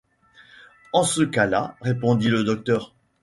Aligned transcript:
En 0.93 1.03
ce 1.03 1.21
cas-là, 1.21 1.75
répondit 1.81 2.29
le 2.29 2.43
docteur 2.43 2.95